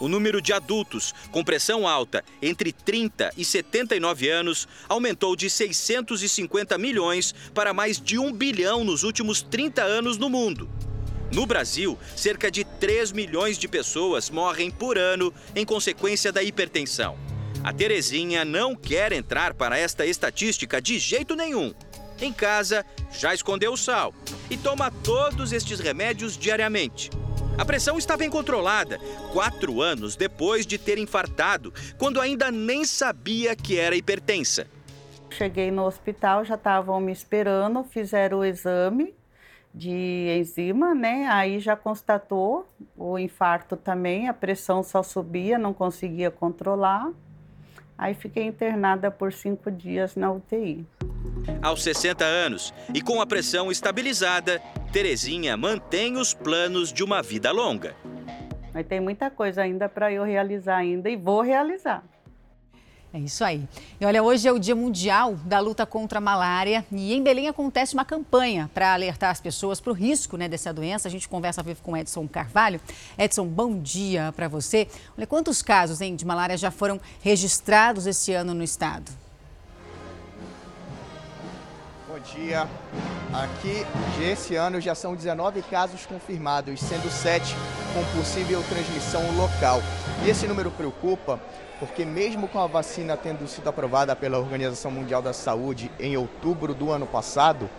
O 0.00 0.08
número 0.08 0.40
de 0.40 0.54
adultos 0.54 1.12
com 1.30 1.44
pressão 1.44 1.86
alta 1.86 2.24
entre 2.40 2.72
30 2.72 3.30
e 3.36 3.44
79 3.44 4.28
anos 4.28 4.66
aumentou 4.88 5.36
de 5.36 5.50
650 5.50 6.78
milhões 6.78 7.32
para 7.52 7.74
mais 7.74 8.00
de 8.00 8.18
1 8.18 8.32
bilhão 8.32 8.82
nos 8.82 9.02
últimos 9.02 9.42
30 9.42 9.82
anos 9.82 10.16
no 10.16 10.30
mundo. 10.30 10.68
No 11.32 11.46
Brasil, 11.46 11.98
cerca 12.14 12.50
de 12.50 12.64
3 12.64 13.12
milhões 13.12 13.58
de 13.58 13.66
pessoas 13.66 14.30
morrem 14.30 14.70
por 14.70 14.98
ano 14.98 15.32
em 15.54 15.64
consequência 15.64 16.30
da 16.30 16.42
hipertensão. 16.42 17.16
A 17.62 17.72
Terezinha 17.72 18.44
não 18.44 18.76
quer 18.76 19.12
entrar 19.12 19.54
para 19.54 19.78
esta 19.78 20.04
estatística 20.04 20.80
de 20.80 20.98
jeito 20.98 21.34
nenhum. 21.34 21.72
Em 22.20 22.32
casa, 22.32 22.84
já 23.10 23.34
escondeu 23.34 23.72
o 23.72 23.76
sal 23.76 24.14
e 24.50 24.56
toma 24.56 24.90
todos 24.90 25.52
estes 25.52 25.80
remédios 25.80 26.36
diariamente. 26.36 27.10
A 27.56 27.64
pressão 27.64 27.98
estava 27.98 28.24
incontrolada, 28.24 28.98
quatro 29.32 29.80
anos 29.80 30.16
depois 30.16 30.66
de 30.66 30.76
ter 30.76 30.98
infartado, 30.98 31.72
quando 31.96 32.20
ainda 32.20 32.50
nem 32.50 32.84
sabia 32.84 33.56
que 33.56 33.78
era 33.78 33.96
hipertensa. 33.96 34.66
Cheguei 35.30 35.70
no 35.70 35.84
hospital, 35.84 36.44
já 36.44 36.54
estavam 36.54 37.00
me 37.00 37.12
esperando, 37.12 37.82
fizeram 37.82 38.40
o 38.40 38.44
exame 38.44 39.14
de 39.74 40.38
enzima, 40.38 40.94
né? 40.94 41.26
Aí 41.28 41.58
já 41.58 41.74
constatou 41.74 42.66
o 42.96 43.18
infarto 43.18 43.76
também, 43.76 44.28
a 44.28 44.32
pressão 44.32 44.82
só 44.84 45.02
subia, 45.02 45.58
não 45.58 45.74
conseguia 45.74 46.30
controlar. 46.30 47.10
Aí 47.98 48.14
fiquei 48.14 48.44
internada 48.44 49.10
por 49.10 49.32
cinco 49.32 49.70
dias 49.70 50.14
na 50.14 50.30
UTI. 50.30 50.86
Aos 51.60 51.82
60 51.82 52.24
anos 52.24 52.72
e 52.94 53.00
com 53.00 53.20
a 53.20 53.26
pressão 53.26 53.70
estabilizada, 53.70 54.60
Terezinha 54.92 55.56
mantém 55.56 56.16
os 56.16 56.32
planos 56.32 56.92
de 56.92 57.02
uma 57.02 57.22
vida 57.22 57.50
longa. 57.50 57.94
Mas 58.72 58.86
tem 58.86 59.00
muita 59.00 59.30
coisa 59.30 59.62
ainda 59.62 59.88
para 59.88 60.12
eu 60.12 60.24
realizar 60.24 60.76
ainda 60.76 61.08
e 61.08 61.16
vou 61.16 61.40
realizar. 61.40 62.02
É 63.14 63.18
isso 63.20 63.44
aí. 63.44 63.62
E 64.00 64.04
olha, 64.04 64.24
hoje 64.24 64.48
é 64.48 64.50
o 64.50 64.58
Dia 64.58 64.74
Mundial 64.74 65.36
da 65.44 65.60
Luta 65.60 65.86
contra 65.86 66.18
a 66.18 66.20
Malária 66.20 66.84
e 66.90 67.14
em 67.14 67.22
Belém 67.22 67.46
acontece 67.46 67.94
uma 67.94 68.04
campanha 68.04 68.68
para 68.74 68.92
alertar 68.92 69.30
as 69.30 69.40
pessoas 69.40 69.80
para 69.80 69.92
o 69.92 69.94
risco 69.94 70.36
né, 70.36 70.48
dessa 70.48 70.72
doença. 70.72 71.06
A 71.06 71.10
gente 71.12 71.28
conversa 71.28 71.62
vivo 71.62 71.80
com 71.80 71.96
Edson 71.96 72.26
Carvalho. 72.26 72.80
Edson, 73.16 73.46
bom 73.46 73.78
dia 73.80 74.32
para 74.34 74.48
você. 74.48 74.88
Olha, 75.16 75.28
quantos 75.28 75.62
casos 75.62 76.00
hein, 76.00 76.16
de 76.16 76.26
malária 76.26 76.56
já 76.56 76.72
foram 76.72 77.00
registrados 77.22 78.08
esse 78.08 78.32
ano 78.32 78.52
no 78.52 78.64
estado? 78.64 79.12
Bom 82.08 82.18
dia. 82.18 82.68
Aqui, 83.32 83.86
esse 84.24 84.56
ano, 84.56 84.80
já 84.80 84.96
são 84.96 85.14
19 85.14 85.62
casos 85.62 86.04
confirmados, 86.04 86.80
sendo 86.80 87.08
7 87.08 87.54
com 87.94 88.18
possível 88.18 88.60
transmissão 88.68 89.22
local. 89.36 89.80
E 90.26 90.28
esse 90.28 90.48
número 90.48 90.68
preocupa 90.72 91.38
porque 91.78 92.04
mesmo 92.04 92.48
com 92.48 92.58
a 92.58 92.66
vacina 92.66 93.16
tendo 93.16 93.46
sido 93.46 93.68
aprovada 93.68 94.16
pela 94.16 94.38
Organização 94.38 94.90
Mundial 94.90 95.22
da 95.22 95.32
Saúde 95.32 95.90
em 96.00 96.16
outubro 96.16 96.74
do 96.74 96.90
ano 96.90 97.06
passado, 97.06 97.70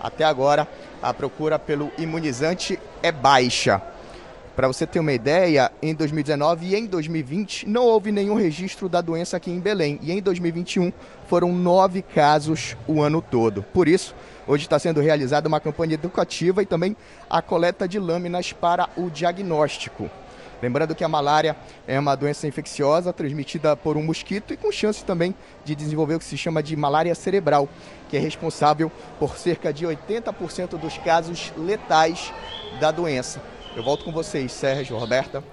até 0.00 0.24
agora 0.24 0.68
a 1.02 1.12
procura 1.12 1.58
pelo 1.58 1.90
imunizante 1.98 2.78
é 3.02 3.10
baixa. 3.10 3.82
Para 4.54 4.68
você 4.68 4.86
ter 4.86 5.00
uma 5.00 5.12
ideia, 5.12 5.72
em 5.82 5.92
2019 5.94 6.66
e 6.66 6.76
em 6.76 6.86
2020 6.86 7.68
não 7.68 7.86
houve 7.86 8.12
nenhum 8.12 8.36
registro 8.36 8.88
da 8.88 9.00
doença 9.00 9.36
aqui 9.36 9.50
em 9.50 9.58
Belém. 9.58 9.98
E 10.00 10.12
em 10.12 10.22
2021 10.22 10.92
foram 11.26 11.52
nove 11.52 12.02
casos 12.02 12.76
o 12.86 13.02
ano 13.02 13.20
todo. 13.20 13.64
Por 13.64 13.88
isso, 13.88 14.14
hoje 14.46 14.64
está 14.64 14.78
sendo 14.78 15.00
realizada 15.00 15.48
uma 15.48 15.60
campanha 15.60 15.94
educativa 15.94 16.62
e 16.62 16.66
também 16.66 16.96
a 17.28 17.40
coleta 17.40 17.88
de 17.88 17.98
lâminas 17.98 18.52
para 18.52 18.88
o 18.96 19.10
diagnóstico. 19.10 20.10
Lembrando 20.62 20.94
que 20.94 21.04
a 21.04 21.08
malária 21.08 21.56
é 21.86 21.98
uma 21.98 22.14
doença 22.14 22.46
infecciosa 22.46 23.12
transmitida 23.12 23.76
por 23.76 23.96
um 23.96 24.02
mosquito 24.02 24.54
e 24.54 24.56
com 24.56 24.72
chance 24.72 25.04
também 25.04 25.34
de 25.64 25.74
desenvolver 25.74 26.14
o 26.14 26.18
que 26.18 26.24
se 26.24 26.38
chama 26.38 26.62
de 26.62 26.74
malária 26.74 27.14
cerebral, 27.14 27.68
que 28.08 28.16
é 28.16 28.20
responsável 28.20 28.90
por 29.18 29.36
cerca 29.36 29.72
de 29.72 29.84
80% 29.84 30.78
dos 30.78 30.96
casos 30.98 31.52
letais 31.56 32.32
da 32.80 32.90
doença. 32.90 33.42
Eu 33.76 33.82
volto 33.82 34.04
com 34.04 34.12
vocês, 34.12 34.52
Sérgio, 34.52 34.96
Roberta. 34.96 35.44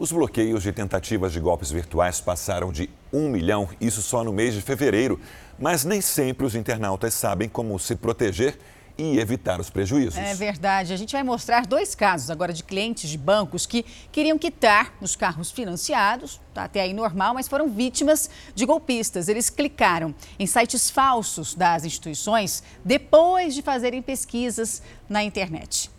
Os 0.00 0.10
bloqueios 0.10 0.62
de 0.62 0.72
tentativas 0.72 1.30
de 1.30 1.38
golpes 1.38 1.70
virtuais 1.70 2.22
passaram 2.22 2.72
de 2.72 2.88
um 3.12 3.28
milhão, 3.28 3.68
isso 3.78 4.00
só 4.00 4.24
no 4.24 4.32
mês 4.32 4.54
de 4.54 4.62
fevereiro. 4.62 5.20
Mas 5.58 5.84
nem 5.84 6.00
sempre 6.00 6.46
os 6.46 6.54
internautas 6.54 7.12
sabem 7.12 7.50
como 7.50 7.78
se 7.78 7.94
proteger 7.94 8.58
e 8.96 9.18
evitar 9.18 9.60
os 9.60 9.68
prejuízos. 9.68 10.16
É 10.16 10.32
verdade. 10.32 10.94
A 10.94 10.96
gente 10.96 11.12
vai 11.12 11.22
mostrar 11.22 11.66
dois 11.66 11.94
casos 11.94 12.30
agora 12.30 12.50
de 12.50 12.64
clientes 12.64 13.10
de 13.10 13.18
bancos 13.18 13.66
que 13.66 13.84
queriam 14.10 14.38
quitar 14.38 14.94
os 15.02 15.14
carros 15.14 15.50
financiados, 15.50 16.40
tá 16.54 16.64
até 16.64 16.80
aí 16.80 16.94
normal, 16.94 17.34
mas 17.34 17.46
foram 17.46 17.68
vítimas 17.68 18.30
de 18.54 18.64
golpistas. 18.64 19.28
Eles 19.28 19.50
clicaram 19.50 20.14
em 20.38 20.46
sites 20.46 20.88
falsos 20.88 21.54
das 21.54 21.84
instituições 21.84 22.62
depois 22.82 23.54
de 23.54 23.60
fazerem 23.60 24.00
pesquisas 24.00 24.80
na 25.10 25.22
internet. 25.22 25.90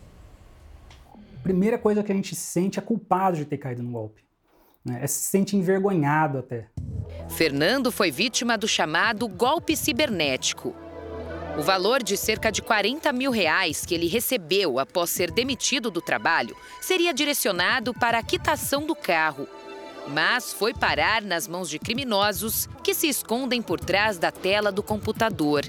Primeira 1.44 1.78
coisa 1.78 2.04
que 2.04 2.12
a 2.12 2.16
gente 2.16 2.36
sente 2.36 2.80
é 2.80 2.82
culpado 2.82 3.38
de 3.38 3.46
ter 3.46 3.58
caído 3.58 3.82
no 3.82 3.92
golpe. 3.92 4.24
Né? 4.84 5.00
É 5.02 5.08
se 5.08 5.22
sente 5.22 5.56
envergonhado 5.56 6.38
até. 6.38 6.68
Fernando 7.30 7.92
foi 7.92 8.12
vítima 8.12 8.58
do 8.58 8.68
chamado 8.68 9.28
golpe 9.28 9.76
cibernético. 9.76 10.76
O 11.58 11.62
valor 11.62 12.02
de 12.02 12.16
cerca 12.16 12.52
de 12.52 12.62
40 12.62 13.12
mil 13.12 13.30
reais 13.30 13.86
que 13.86 13.94
ele 13.94 14.08
recebeu 14.08 14.80
após 14.80 15.10
ser 15.10 15.32
demitido 15.32 15.92
do 15.92 16.02
trabalho 16.02 16.56
seria 16.80 17.14
direcionado 17.14 17.94
para 17.94 18.20
a 18.20 18.24
quitação 18.24 18.86
do 18.86 18.96
carro. 18.96 19.48
Mas 20.08 20.54
foi 20.54 20.74
parar 20.74 21.22
nas 21.22 21.48
mãos 21.48 21.70
de 21.70 21.78
criminosos 21.78 22.68
que 22.84 22.94
se 22.94 23.08
escondem 23.08 23.62
por 23.62 23.80
trás 23.80 24.18
da 24.18 24.32
tela 24.32 24.72
do 24.72 24.82
computador. 24.82 25.64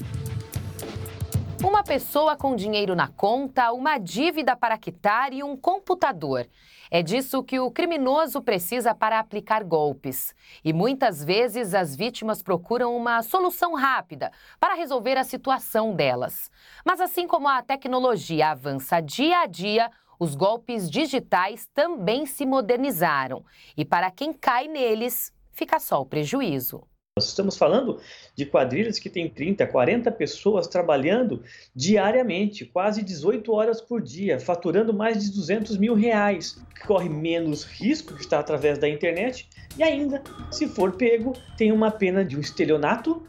Uma 1.65 1.85
pessoa 1.85 2.37
com 2.37 2.57
dinheiro 2.57 2.97
na 2.97 3.07
conta, 3.07 3.71
uma 3.71 3.97
dívida 3.97 4.57
para 4.57 4.77
quitar 4.77 5.33
e 5.33 5.45
um 5.45 5.57
computador. 5.57 6.49
É 6.91 7.03
disso 7.05 7.43
que 7.43 7.61
o 7.61 7.71
criminoso 7.71 8.43
precisa 8.43 8.93
para 8.93 9.21
aplicar 9.21 9.63
golpes. 9.63 10.35
E 10.65 10.73
muitas 10.73 11.23
vezes 11.23 11.73
as 11.73 11.95
vítimas 11.95 12.43
procuram 12.43 12.97
uma 12.97 13.23
solução 13.23 13.75
rápida 13.75 14.33
para 14.59 14.75
resolver 14.75 15.17
a 15.17 15.23
situação 15.23 15.95
delas. 15.95 16.51
Mas 16.85 17.01
assim 17.01 17.29
como 17.29 17.49
a 17.49 17.63
tecnologia 17.63 18.49
avança 18.49 19.01
dia 19.01 19.43
a 19.43 19.47
dia, 19.47 19.89
os 20.19 20.35
golpes 20.35 20.91
digitais 20.91 21.69
também 21.73 22.27
se 22.27 22.45
modernizaram. 22.45 23.45
E 23.77 23.85
para 23.85 24.11
quem 24.11 24.33
cai 24.33 24.67
neles, 24.67 25.33
fica 25.53 25.79
só 25.79 26.01
o 26.01 26.07
prejuízo. 26.07 26.83
Nós 27.15 27.29
estamos 27.29 27.59
falando 27.59 28.01
de 28.35 28.47
quadrilhas 28.47 28.99
que 28.99 29.11
têm 29.11 29.29
30, 29.29 29.67
40 29.67 30.11
pessoas 30.13 30.67
trabalhando 30.67 31.43
diariamente, 31.77 32.65
quase 32.65 33.03
18 33.03 33.53
horas 33.53 33.83
por 33.83 34.01
dia, 34.01 34.41
faturando 34.41 34.95
mais 34.95 35.23
de 35.23 35.31
200 35.31 35.77
mil 35.77 35.93
reais, 35.93 36.59
que 36.75 36.87
corre 36.87 37.11
menos 37.11 37.65
risco 37.65 38.15
que 38.15 38.23
está 38.23 38.39
através 38.39 38.79
da 38.79 38.89
internet 38.89 39.47
e 39.77 39.83
ainda, 39.83 40.23
se 40.51 40.67
for 40.67 40.93
pego, 40.93 41.35
tem 41.59 41.71
uma 41.71 41.91
pena 41.91 42.25
de 42.25 42.35
um 42.35 42.41
estelionato 42.41 43.23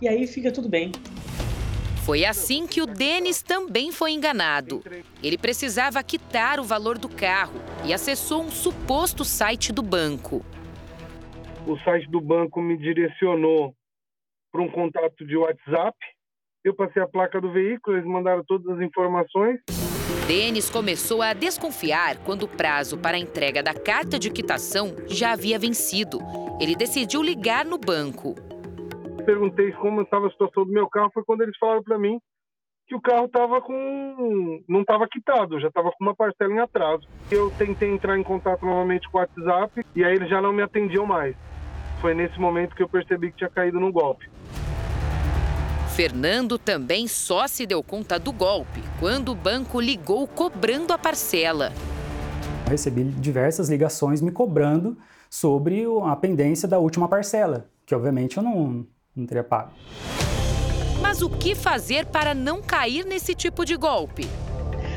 e 0.00 0.08
aí 0.08 0.26
fica 0.26 0.50
tudo 0.50 0.66
bem. 0.66 0.90
Foi 2.06 2.24
assim 2.24 2.66
que 2.66 2.80
o 2.80 2.86
Denis 2.86 3.42
também 3.42 3.92
foi 3.92 4.12
enganado. 4.12 4.82
Ele 5.22 5.36
precisava 5.36 6.02
quitar 6.02 6.58
o 6.58 6.64
valor 6.64 6.96
do 6.96 7.10
carro 7.10 7.60
e 7.84 7.92
acessou 7.92 8.42
um 8.42 8.50
suposto 8.50 9.22
site 9.22 9.70
do 9.70 9.82
banco 9.82 10.42
o 11.66 11.78
site 11.78 12.08
do 12.10 12.20
banco 12.20 12.60
me 12.60 12.76
direcionou 12.76 13.74
para 14.52 14.62
um 14.62 14.70
contato 14.70 15.26
de 15.26 15.36
WhatsApp. 15.36 15.96
Eu 16.64 16.74
passei 16.74 17.02
a 17.02 17.08
placa 17.08 17.40
do 17.40 17.52
veículo, 17.52 17.96
eles 17.96 18.08
mandaram 18.08 18.42
todas 18.46 18.76
as 18.76 18.82
informações. 18.82 19.60
Denis 20.26 20.68
começou 20.68 21.22
a 21.22 21.32
desconfiar 21.32 22.18
quando 22.24 22.42
o 22.42 22.48
prazo 22.48 22.98
para 22.98 23.16
a 23.16 23.20
entrega 23.20 23.62
da 23.62 23.72
carta 23.72 24.18
de 24.18 24.30
quitação 24.30 24.94
já 25.06 25.32
havia 25.32 25.58
vencido. 25.58 26.18
Ele 26.60 26.74
decidiu 26.74 27.22
ligar 27.22 27.64
no 27.64 27.78
banco. 27.78 28.34
Perguntei 29.24 29.72
como 29.72 30.02
estava 30.02 30.26
a 30.26 30.30
situação 30.30 30.64
do 30.64 30.72
meu 30.72 30.88
carro, 30.88 31.10
foi 31.12 31.24
quando 31.24 31.42
eles 31.42 31.56
falaram 31.58 31.82
para 31.82 31.98
mim 31.98 32.18
que 32.88 32.94
o 32.94 33.00
carro 33.00 33.26
estava 33.26 33.60
com 33.60 34.62
não 34.66 34.80
estava 34.80 35.06
quitado, 35.06 35.60
já 35.60 35.68
estava 35.68 35.90
com 35.90 36.02
uma 36.02 36.14
parcela 36.14 36.52
em 36.52 36.58
atraso. 36.58 37.06
Eu 37.30 37.50
tentei 37.50 37.90
entrar 37.90 38.18
em 38.18 38.22
contato 38.22 38.64
novamente 38.64 39.08
com 39.10 39.18
o 39.18 39.20
WhatsApp 39.20 39.84
e 39.94 40.02
aí 40.02 40.16
eles 40.16 40.30
já 40.30 40.40
não 40.40 40.52
me 40.52 40.62
atendiam 40.62 41.04
mais. 41.04 41.36
Foi 42.00 42.14
nesse 42.14 42.40
momento 42.40 42.74
que 42.74 42.82
eu 42.82 42.88
percebi 42.88 43.30
que 43.30 43.38
tinha 43.38 43.50
caído 43.50 43.78
no 43.78 43.92
golpe. 43.92 44.30
Fernando 45.94 46.58
também 46.58 47.06
só 47.06 47.46
se 47.46 47.66
deu 47.66 47.82
conta 47.82 48.18
do 48.18 48.32
golpe 48.32 48.80
quando 48.98 49.32
o 49.32 49.34
banco 49.34 49.80
ligou 49.80 50.26
cobrando 50.26 50.92
a 50.92 50.98
parcela. 50.98 51.72
Eu 52.64 52.70
recebi 52.70 53.04
diversas 53.04 53.68
ligações 53.68 54.22
me 54.22 54.30
cobrando 54.30 54.96
sobre 55.28 55.84
a 56.04 56.16
pendência 56.16 56.66
da 56.66 56.78
última 56.78 57.08
parcela, 57.08 57.68
que 57.84 57.94
obviamente 57.94 58.38
eu 58.38 58.42
não, 58.42 58.86
não 59.14 59.26
teria 59.26 59.44
pago. 59.44 59.72
Mas 61.00 61.22
o 61.22 61.30
que 61.30 61.54
fazer 61.54 62.06
para 62.06 62.34
não 62.34 62.60
cair 62.60 63.04
nesse 63.04 63.34
tipo 63.34 63.64
de 63.64 63.76
golpe? 63.76 64.26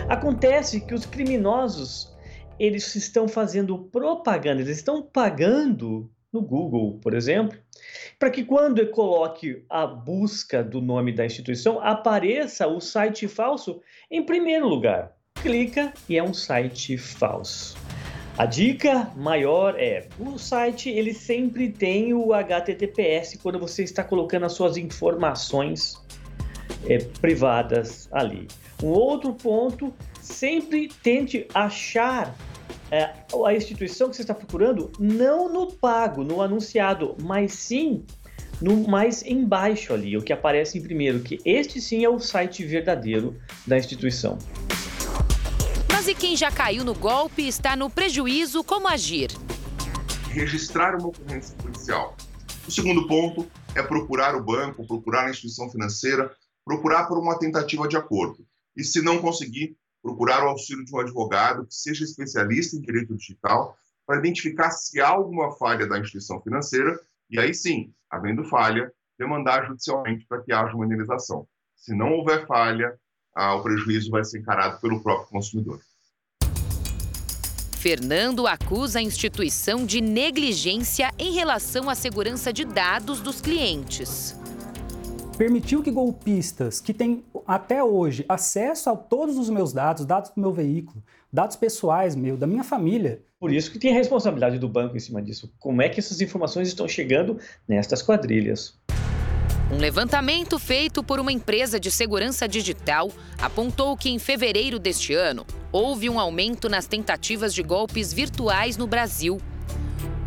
Acontece 0.09 0.81
que 0.81 0.93
os 0.93 1.05
criminosos 1.05 2.11
eles 2.59 2.95
estão 2.95 3.27
fazendo 3.27 3.77
propaganda, 3.77 4.61
eles 4.61 4.77
estão 4.77 5.01
pagando 5.01 6.11
no 6.31 6.41
Google, 6.41 6.99
por 7.01 7.13
exemplo, 7.13 7.57
para 8.19 8.29
que 8.29 8.43
quando 8.43 8.79
eu 8.79 8.91
coloque 8.91 9.63
a 9.69 9.85
busca 9.85 10.63
do 10.63 10.79
nome 10.81 11.11
da 11.11 11.25
instituição, 11.25 11.79
apareça 11.81 12.67
o 12.67 12.79
site 12.79 13.27
falso 13.27 13.81
em 14.09 14.23
primeiro 14.23 14.67
lugar. 14.67 15.11
Clica 15.41 15.91
e 16.07 16.17
é 16.17 16.23
um 16.23 16.33
site 16.33 16.97
falso. 16.97 17.80
A 18.41 18.47
dica 18.47 19.11
maior 19.15 19.75
é, 19.77 20.07
o 20.19 20.35
site 20.39 20.89
ele 20.89 21.13
sempre 21.13 21.69
tem 21.69 22.11
o 22.11 22.33
HTTPS 22.33 23.37
quando 23.37 23.59
você 23.59 23.83
está 23.83 24.03
colocando 24.03 24.47
as 24.47 24.53
suas 24.53 24.77
informações 24.77 26.03
é, 26.87 26.97
privadas 26.97 28.09
ali. 28.11 28.47
Um 28.81 28.87
outro 28.87 29.35
ponto, 29.35 29.93
sempre 30.19 30.89
tente 31.03 31.45
achar 31.53 32.35
é, 32.89 33.11
a 33.45 33.53
instituição 33.53 34.09
que 34.09 34.15
você 34.15 34.23
está 34.23 34.33
procurando 34.33 34.91
não 34.99 35.47
no 35.47 35.71
pago, 35.73 36.23
no 36.23 36.41
anunciado, 36.41 37.15
mas 37.21 37.53
sim 37.53 38.03
no 38.59 38.87
mais 38.87 39.23
embaixo 39.23 39.93
ali, 39.93 40.17
o 40.17 40.21
que 40.21 40.31
aparece 40.33 40.79
em 40.79 40.81
primeiro, 40.81 41.19
que 41.19 41.39
este 41.45 41.79
sim 41.79 42.03
é 42.03 42.09
o 42.09 42.19
site 42.19 42.63
verdadeiro 42.63 43.35
da 43.67 43.77
instituição. 43.77 44.37
Mas 46.01 46.07
e 46.07 46.15
quem 46.15 46.35
já 46.35 46.49
caiu 46.49 46.83
no 46.83 46.95
golpe 46.95 47.47
está 47.47 47.75
no 47.75 47.87
prejuízo, 47.87 48.63
como 48.63 48.87
agir? 48.87 49.29
Registrar 50.31 50.95
uma 50.95 51.09
ocorrência 51.09 51.55
policial. 51.57 52.17
O 52.67 52.71
segundo 52.71 53.07
ponto 53.07 53.47
é 53.75 53.83
procurar 53.83 54.33
o 54.35 54.43
banco, 54.43 54.87
procurar 54.87 55.27
a 55.27 55.29
instituição 55.29 55.69
financeira, 55.69 56.35
procurar 56.65 57.05
por 57.05 57.19
uma 57.19 57.37
tentativa 57.37 57.87
de 57.87 57.97
acordo. 57.97 58.43
E 58.75 58.83
se 58.83 58.99
não 58.99 59.21
conseguir, 59.21 59.77
procurar 60.01 60.43
o 60.43 60.49
auxílio 60.49 60.83
de 60.83 60.91
um 60.91 60.99
advogado 60.99 61.67
que 61.67 61.75
seja 61.75 62.03
especialista 62.03 62.75
em 62.75 62.81
direito 62.81 63.15
digital 63.15 63.77
para 64.03 64.17
identificar 64.17 64.71
se 64.71 64.99
há 64.99 65.07
alguma 65.07 65.51
falha 65.51 65.85
da 65.85 65.99
instituição 65.99 66.41
financeira 66.41 66.99
e 67.29 67.39
aí 67.39 67.53
sim, 67.53 67.93
havendo 68.09 68.43
falha, 68.43 68.91
demandar 69.19 69.67
judicialmente 69.67 70.25
para 70.25 70.41
que 70.41 70.51
haja 70.51 70.73
uma 70.73 70.87
indenização. 70.87 71.47
Se 71.75 71.93
não 71.93 72.11
houver 72.11 72.47
falha, 72.47 72.99
ah, 73.35 73.53
o 73.53 73.61
prejuízo 73.61 74.09
vai 74.09 74.25
ser 74.25 74.39
encarado 74.39 74.81
pelo 74.81 74.99
próprio 75.03 75.29
consumidor. 75.29 75.79
Fernando 77.81 78.45
acusa 78.45 78.99
a 78.99 79.01
instituição 79.01 79.87
de 79.87 80.01
negligência 80.01 81.11
em 81.17 81.31
relação 81.31 81.89
à 81.89 81.95
segurança 81.95 82.53
de 82.53 82.63
dados 82.63 83.19
dos 83.21 83.41
clientes 83.41 84.39
permitiu 85.35 85.81
que 85.81 85.89
golpistas 85.89 86.79
que 86.79 86.93
têm 86.93 87.23
até 87.47 87.83
hoje 87.83 88.23
acesso 88.29 88.91
a 88.91 88.95
todos 88.95 89.39
os 89.39 89.49
meus 89.49 89.73
dados, 89.73 90.05
dados 90.05 90.29
do 90.29 90.39
meu 90.39 90.51
veículo, 90.51 91.03
dados 91.33 91.55
pessoais 91.55 92.15
meu, 92.15 92.37
da 92.37 92.45
minha 92.45 92.63
família. 92.63 93.23
Por 93.39 93.51
isso 93.51 93.71
que 93.71 93.79
tem 93.79 93.91
a 93.91 93.95
responsabilidade 93.95 94.59
do 94.59 94.69
banco 94.69 94.95
em 94.95 94.99
cima 94.99 95.19
disso. 95.19 95.51
Como 95.57 95.81
é 95.81 95.89
que 95.89 95.99
essas 95.99 96.21
informações 96.21 96.67
estão 96.67 96.87
chegando 96.87 97.39
nestas 97.67 98.03
quadrilhas? 98.03 98.79
Um 99.71 99.77
levantamento 99.77 100.59
feito 100.59 101.01
por 101.01 101.17
uma 101.17 101.31
empresa 101.31 101.79
de 101.79 101.89
segurança 101.89 102.45
digital 102.45 103.09
apontou 103.41 103.95
que 103.95 104.09
em 104.09 104.19
fevereiro 104.19 104.77
deste 104.77 105.13
ano 105.13 105.45
houve 105.71 106.09
um 106.09 106.19
aumento 106.19 106.67
nas 106.67 106.85
tentativas 106.87 107.53
de 107.53 107.63
golpes 107.63 108.11
virtuais 108.11 108.75
no 108.75 108.85
Brasil. 108.85 109.39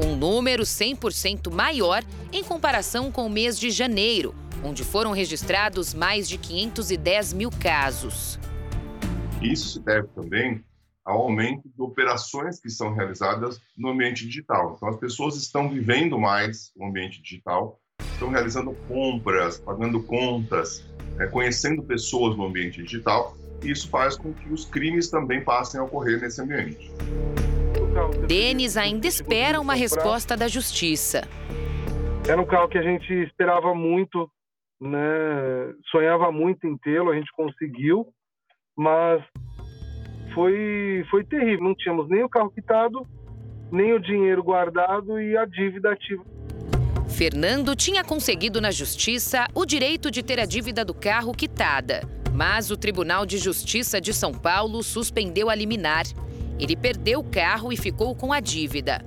Um 0.02 0.16
número 0.16 0.62
100% 0.62 1.52
maior 1.52 2.02
em 2.32 2.42
comparação 2.42 3.12
com 3.12 3.26
o 3.26 3.30
mês 3.30 3.60
de 3.60 3.70
janeiro, 3.70 4.34
onde 4.64 4.82
foram 4.82 5.12
registrados 5.12 5.92
mais 5.92 6.26
de 6.26 6.38
510 6.38 7.34
mil 7.34 7.50
casos. 7.50 8.38
Isso 9.42 9.74
se 9.74 9.80
deve 9.80 10.08
também 10.14 10.64
ao 11.04 11.20
aumento 11.20 11.68
de 11.68 11.82
operações 11.82 12.58
que 12.58 12.70
são 12.70 12.94
realizadas 12.94 13.60
no 13.76 13.90
ambiente 13.90 14.26
digital. 14.26 14.72
Então, 14.74 14.88
as 14.88 14.96
pessoas 14.96 15.36
estão 15.36 15.68
vivendo 15.68 16.18
mais 16.18 16.72
o 16.74 16.86
ambiente 16.86 17.20
digital, 17.20 17.78
estão 18.14 18.30
realizando 18.30 18.72
compras, 18.88 19.58
pagando 19.58 20.02
contas, 20.02 20.84
é, 21.18 21.26
conhecendo 21.26 21.82
pessoas 21.82 22.36
no 22.36 22.46
ambiente 22.46 22.82
digital, 22.82 23.36
e 23.62 23.70
isso 23.70 23.88
faz 23.88 24.16
com 24.16 24.32
que 24.32 24.52
os 24.52 24.64
crimes 24.64 25.10
também 25.10 25.42
passem 25.42 25.80
a 25.80 25.84
ocorrer 25.84 26.20
nesse 26.20 26.40
ambiente. 26.40 26.90
Denis 28.26 28.76
ainda 28.76 29.06
espera 29.06 29.60
uma 29.60 29.74
resposta 29.74 30.36
da 30.36 30.48
justiça. 30.48 31.22
Era 32.28 32.40
um 32.40 32.46
carro 32.46 32.68
que 32.68 32.78
a 32.78 32.82
gente 32.82 33.12
esperava 33.12 33.74
muito 33.74 34.28
né? 34.80 35.74
Sonhava 35.90 36.30
muito 36.30 36.66
em 36.66 36.76
tê-lo, 36.76 37.10
a 37.10 37.16
gente 37.16 37.30
conseguiu, 37.32 38.06
mas 38.76 39.22
foi 40.34 41.04
foi 41.10 41.24
terrível. 41.24 41.64
Não 41.64 41.74
tínhamos 41.74 42.08
nem 42.08 42.22
o 42.22 42.28
carro 42.28 42.50
quitado, 42.50 43.06
nem 43.72 43.92
o 43.92 44.00
dinheiro 44.00 44.42
guardado 44.42 45.20
e 45.20 45.36
a 45.36 45.44
dívida 45.44 45.92
ativa. 45.92 46.24
Fernando 47.14 47.76
tinha 47.76 48.02
conseguido 48.02 48.60
na 48.60 48.72
justiça 48.72 49.46
o 49.54 49.64
direito 49.64 50.10
de 50.10 50.20
ter 50.20 50.40
a 50.40 50.44
dívida 50.44 50.84
do 50.84 50.92
carro 50.92 51.32
quitada, 51.32 52.02
mas 52.32 52.72
o 52.72 52.76
Tribunal 52.76 53.24
de 53.24 53.38
Justiça 53.38 54.00
de 54.00 54.12
São 54.12 54.32
Paulo 54.32 54.82
suspendeu 54.82 55.48
a 55.48 55.54
liminar. 55.54 56.02
Ele 56.58 56.74
perdeu 56.74 57.20
o 57.20 57.24
carro 57.24 57.72
e 57.72 57.76
ficou 57.76 58.16
com 58.16 58.32
a 58.32 58.40
dívida. 58.40 59.00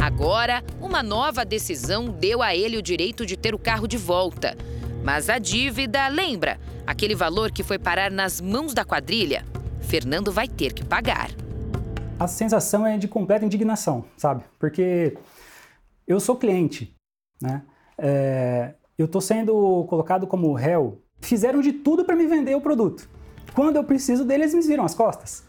Agora, 0.00 0.62
uma 0.80 1.02
nova 1.02 1.44
decisão 1.44 2.08
deu 2.08 2.40
a 2.40 2.54
ele 2.54 2.78
o 2.78 2.82
direito 2.82 3.26
de 3.26 3.36
ter 3.36 3.52
o 3.52 3.58
carro 3.58 3.88
de 3.88 3.96
volta. 3.96 4.56
Mas 5.02 5.28
a 5.28 5.40
dívida, 5.40 6.06
lembra? 6.06 6.56
Aquele 6.86 7.16
valor 7.16 7.50
que 7.50 7.64
foi 7.64 7.80
parar 7.80 8.12
nas 8.12 8.40
mãos 8.40 8.72
da 8.72 8.84
quadrilha? 8.84 9.44
Fernando 9.80 10.30
vai 10.30 10.46
ter 10.46 10.72
que 10.72 10.84
pagar. 10.84 11.30
A 12.16 12.28
sensação 12.28 12.86
é 12.86 12.96
de 12.96 13.08
completa 13.08 13.44
indignação, 13.44 14.04
sabe? 14.16 14.44
Porque 14.56 15.18
eu 16.06 16.20
sou 16.20 16.36
cliente, 16.36 16.94
né? 17.40 17.62
É, 17.96 18.74
eu 18.98 19.06
estou 19.06 19.20
sendo 19.20 19.84
colocado 19.88 20.26
como 20.26 20.52
réu. 20.52 21.00
Fizeram 21.20 21.60
de 21.60 21.72
tudo 21.72 22.04
para 22.04 22.16
me 22.16 22.26
vender 22.26 22.54
o 22.54 22.60
produto. 22.60 23.08
Quando 23.54 23.76
eu 23.76 23.84
preciso 23.84 24.24
deles, 24.24 24.52
eles 24.52 24.64
me 24.64 24.70
viram 24.70 24.84
as 24.84 24.94
costas, 24.94 25.44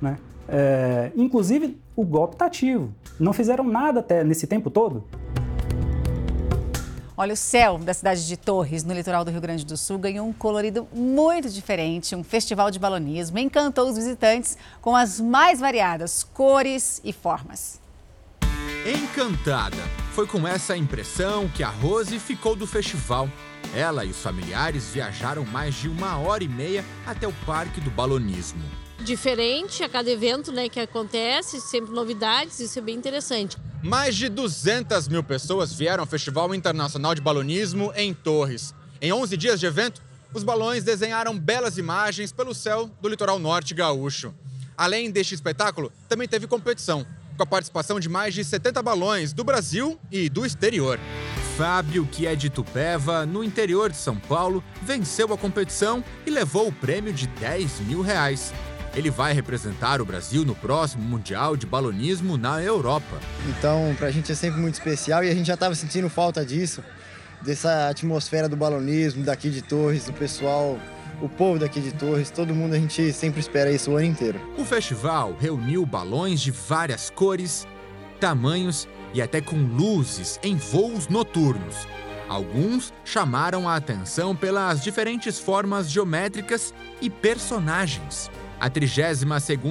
né? 0.00 0.18
É, 0.48 1.12
inclusive, 1.16 1.80
o 1.96 2.04
golpe 2.04 2.34
está 2.34 2.46
ativo. 2.46 2.94
Não 3.18 3.32
fizeram 3.32 3.64
nada 3.64 4.00
até 4.00 4.22
nesse 4.22 4.46
tempo 4.46 4.70
todo. 4.70 5.04
Olha, 7.16 7.32
o 7.32 7.36
céu 7.36 7.78
da 7.78 7.94
cidade 7.94 8.26
de 8.26 8.36
Torres, 8.36 8.82
no 8.82 8.92
litoral 8.92 9.24
do 9.24 9.30
Rio 9.30 9.40
Grande 9.40 9.64
do 9.64 9.76
Sul, 9.76 9.98
ganhou 9.98 10.26
um 10.26 10.32
colorido 10.32 10.88
muito 10.92 11.48
diferente. 11.48 12.16
Um 12.16 12.24
festival 12.24 12.72
de 12.72 12.78
balonismo 12.78 13.38
encantou 13.38 13.88
os 13.88 13.96
visitantes 13.96 14.58
com 14.82 14.96
as 14.96 15.20
mais 15.20 15.60
variadas 15.60 16.24
cores 16.24 17.00
e 17.04 17.12
formas. 17.12 17.80
Encantada! 18.84 20.03
Foi 20.14 20.28
com 20.28 20.46
essa 20.46 20.76
impressão 20.76 21.48
que 21.48 21.64
a 21.64 21.68
Rose 21.68 22.20
ficou 22.20 22.54
do 22.54 22.68
festival. 22.68 23.28
Ela 23.74 24.04
e 24.04 24.10
os 24.10 24.22
familiares 24.22 24.90
viajaram 24.92 25.44
mais 25.44 25.74
de 25.74 25.88
uma 25.88 26.16
hora 26.18 26.44
e 26.44 26.48
meia 26.48 26.84
até 27.04 27.26
o 27.26 27.32
Parque 27.44 27.80
do 27.80 27.90
Balonismo 27.90 28.62
diferente 29.04 29.84
a 29.84 29.88
cada 29.88 30.10
evento 30.10 30.50
né, 30.50 30.66
que 30.66 30.80
acontece, 30.80 31.60
sempre 31.60 31.92
novidades, 31.92 32.58
isso 32.58 32.78
é 32.78 32.82
bem 32.82 32.96
interessante. 32.96 33.58
Mais 33.82 34.16
de 34.16 34.30
200 34.30 35.08
mil 35.08 35.22
pessoas 35.22 35.74
vieram 35.74 36.02
ao 36.02 36.06
Festival 36.06 36.54
Internacional 36.54 37.14
de 37.14 37.20
Balonismo 37.20 37.92
em 37.94 38.14
Torres. 38.14 38.74
Em 39.02 39.12
11 39.12 39.36
dias 39.36 39.60
de 39.60 39.66
evento, 39.66 40.00
os 40.32 40.42
balões 40.42 40.82
desenharam 40.82 41.38
belas 41.38 41.76
imagens 41.76 42.32
pelo 42.32 42.54
céu 42.54 42.90
do 43.02 43.08
litoral 43.10 43.38
norte 43.38 43.74
gaúcho. 43.74 44.34
Além 44.74 45.10
deste 45.10 45.34
espetáculo, 45.34 45.92
também 46.08 46.26
teve 46.26 46.46
competição, 46.46 47.06
com 47.36 47.42
a 47.42 47.46
participação 47.46 47.98
de 47.98 48.08
mais 48.08 48.34
de 48.34 48.44
70 48.44 48.82
balões 48.82 49.32
do 49.32 49.44
Brasil 49.44 49.98
e 50.10 50.28
do 50.28 50.46
exterior. 50.46 50.98
Fábio, 51.56 52.06
que 52.10 52.26
é 52.26 52.34
de 52.34 52.50
Tupéva, 52.50 53.24
no 53.24 53.44
interior 53.44 53.90
de 53.90 53.96
São 53.96 54.16
Paulo, 54.16 54.62
venceu 54.82 55.32
a 55.32 55.38
competição 55.38 56.02
e 56.26 56.30
levou 56.30 56.68
o 56.68 56.72
prêmio 56.72 57.12
de 57.12 57.26
10 57.28 57.80
mil 57.80 58.02
reais. 58.02 58.52
Ele 58.94 59.10
vai 59.10 59.32
representar 59.32 60.00
o 60.00 60.04
Brasil 60.04 60.44
no 60.44 60.54
próximo 60.54 61.02
Mundial 61.02 61.56
de 61.56 61.66
Balonismo 61.66 62.36
na 62.36 62.62
Europa. 62.62 63.20
Então, 63.48 63.94
para 63.96 64.08
a 64.08 64.10
gente 64.10 64.30
é 64.30 64.34
sempre 64.34 64.60
muito 64.60 64.74
especial 64.74 65.24
e 65.24 65.30
a 65.30 65.34
gente 65.34 65.46
já 65.46 65.54
estava 65.54 65.74
sentindo 65.74 66.08
falta 66.08 66.44
disso, 66.44 66.82
dessa 67.42 67.88
atmosfera 67.88 68.48
do 68.48 68.56
balonismo, 68.56 69.24
daqui 69.24 69.50
de 69.50 69.62
Torres, 69.62 70.04
do 70.04 70.12
pessoal 70.12 70.78
o 71.20 71.28
povo 71.28 71.58
daqui 71.58 71.80
de 71.80 71.92
Torres, 71.92 72.30
todo 72.30 72.54
mundo, 72.54 72.74
a 72.74 72.78
gente 72.78 73.12
sempre 73.12 73.40
espera 73.40 73.70
isso 73.70 73.90
o 73.90 73.96
ano 73.96 74.06
inteiro. 74.06 74.40
O 74.58 74.64
festival 74.64 75.36
reuniu 75.38 75.84
balões 75.84 76.40
de 76.40 76.50
várias 76.50 77.10
cores, 77.10 77.66
tamanhos 78.20 78.88
e 79.12 79.22
até 79.22 79.40
com 79.40 79.56
luzes 79.56 80.38
em 80.42 80.56
voos 80.56 81.08
noturnos. 81.08 81.86
Alguns 82.28 82.92
chamaram 83.04 83.68
a 83.68 83.76
atenção 83.76 84.34
pelas 84.34 84.82
diferentes 84.82 85.38
formas 85.38 85.90
geométricas 85.90 86.72
e 87.00 87.10
personagens. 87.10 88.30
A 88.60 88.70
32 88.70 89.22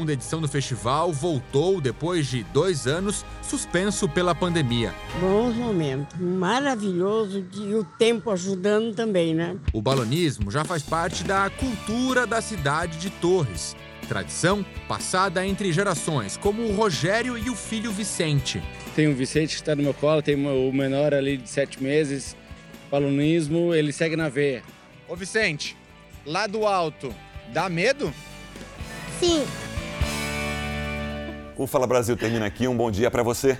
edição 0.10 0.42
do 0.42 0.48
festival 0.48 1.12
voltou 1.12 1.80
depois 1.80 2.28
de 2.28 2.44
dois 2.44 2.86
anos 2.86 3.26
suspenso 3.42 4.08
pela 4.08 4.36
pandemia. 4.36 4.94
Bons 5.20 5.56
momentos, 5.56 6.20
maravilhoso 6.20 7.46
e 7.56 7.74
o 7.74 7.84
tempo 7.84 8.30
ajudando 8.30 8.94
também, 8.94 9.34
né? 9.34 9.58
O 9.74 9.82
balonismo 9.82 10.52
já 10.52 10.64
faz 10.64 10.84
parte 10.84 11.24
da 11.24 11.50
cultura 11.50 12.28
da 12.28 12.42
cidade 12.42 12.98
de 12.98 13.10
Torres. 13.10 13.76
Tradição 14.08 14.66
passada 14.88 15.46
entre 15.48 15.72
gerações, 15.72 16.36
como 16.36 16.64
o 16.64 16.76
Rogério 16.76 17.38
e 17.38 17.50
o 17.50 17.56
filho 17.56 17.92
Vicente. 17.92 18.62
Tem 18.96 19.08
o 19.08 19.16
Vicente 19.16 19.56
que 19.56 19.62
está 19.62 19.76
no 19.76 19.82
meu 19.82 19.94
colo, 19.94 20.22
tem 20.22 20.36
o 20.36 20.74
menor 20.74 21.14
ali 21.14 21.38
de 21.38 21.50
sete 21.50 21.82
meses. 21.82 22.36
Balonismo, 22.92 23.74
ele 23.74 23.92
segue 23.92 24.16
na 24.16 24.30
veia. 24.30 24.62
Ô 25.08 25.16
Vicente, 25.16 25.76
lá 26.26 26.46
do 26.48 26.68
alto, 26.68 27.16
dá 27.54 27.70
medo? 27.70 28.14
Sim. 29.20 29.46
O 31.56 31.68
Fala 31.68 31.86
Brasil 31.86 32.18
termina 32.18 32.46
aqui. 32.46 32.68
Um 32.68 32.76
bom 32.76 32.90
dia 32.90 33.10
para 33.12 33.24
você. 33.24 33.58